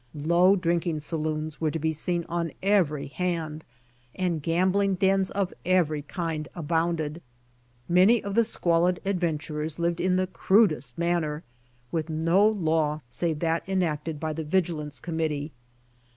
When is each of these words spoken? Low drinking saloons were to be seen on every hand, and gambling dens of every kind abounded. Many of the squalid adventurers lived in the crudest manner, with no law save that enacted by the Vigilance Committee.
Low 0.15 0.55
drinking 0.55 1.01
saloons 1.01 1.61
were 1.61 1.69
to 1.69 1.77
be 1.77 1.93
seen 1.93 2.25
on 2.27 2.53
every 2.63 3.05
hand, 3.05 3.63
and 4.15 4.41
gambling 4.41 4.95
dens 4.95 5.29
of 5.29 5.53
every 5.63 6.01
kind 6.01 6.47
abounded. 6.55 7.21
Many 7.87 8.23
of 8.23 8.33
the 8.33 8.43
squalid 8.43 8.99
adventurers 9.05 9.77
lived 9.77 10.01
in 10.01 10.15
the 10.15 10.25
crudest 10.25 10.97
manner, 10.97 11.43
with 11.91 12.09
no 12.09 12.47
law 12.47 13.01
save 13.11 13.37
that 13.41 13.61
enacted 13.69 14.19
by 14.19 14.33
the 14.33 14.43
Vigilance 14.43 14.99
Committee. 14.99 15.51